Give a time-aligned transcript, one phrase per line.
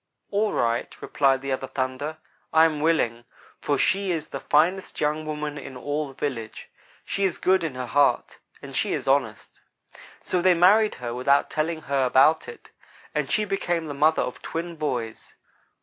[0.31, 2.17] "'All right,' replied the other 'thunder.'
[2.53, 3.23] 'I am willing,
[3.59, 6.71] for she is the finest young woman in all the village.
[7.05, 9.61] She is good in her heart, and she is honest.'
[10.19, 12.71] "So they married her, without telling her about it,
[13.13, 15.35] and she became the mother of twin boys.